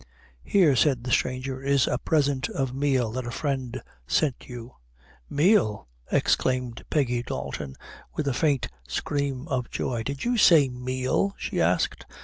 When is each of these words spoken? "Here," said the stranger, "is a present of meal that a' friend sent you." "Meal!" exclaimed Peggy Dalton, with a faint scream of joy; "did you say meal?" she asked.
"Here," 0.43 0.75
said 0.75 1.03
the 1.03 1.11
stranger, 1.11 1.61
"is 1.61 1.85
a 1.85 1.99
present 1.99 2.49
of 2.49 2.73
meal 2.73 3.11
that 3.11 3.27
a' 3.27 3.29
friend 3.29 3.79
sent 4.07 4.49
you." 4.49 4.77
"Meal!" 5.29 5.87
exclaimed 6.11 6.83
Peggy 6.89 7.21
Dalton, 7.21 7.75
with 8.15 8.27
a 8.27 8.33
faint 8.33 8.67
scream 8.87 9.47
of 9.47 9.69
joy; 9.69 10.01
"did 10.01 10.23
you 10.23 10.37
say 10.39 10.69
meal?" 10.69 11.35
she 11.37 11.61
asked. 11.61 12.07